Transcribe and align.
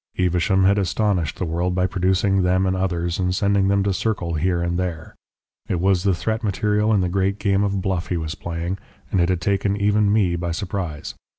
Evesham 0.17 0.63
had 0.63 0.79
astonished 0.79 1.37
the 1.37 1.45
world 1.45 1.75
by 1.75 1.85
producing 1.85 2.41
them 2.41 2.65
and 2.65 2.75
others, 2.75 3.19
and 3.19 3.35
sending 3.35 3.67
them 3.67 3.83
to 3.83 3.93
circle 3.93 4.33
here 4.33 4.59
and 4.59 4.79
there. 4.79 5.13
It 5.69 5.79
was 5.79 6.01
the 6.01 6.15
threat 6.15 6.43
material 6.43 6.91
in 6.91 7.01
the 7.01 7.07
great 7.07 7.37
game 7.37 7.63
of 7.63 7.81
bluff 7.81 8.07
he 8.07 8.17
was 8.17 8.33
playing, 8.33 8.79
and 9.11 9.21
it 9.21 9.29
had 9.29 9.41
taken 9.41 9.77
even 9.77 10.11
me 10.11 10.35
by 10.35 10.53
surprise. 10.53 11.13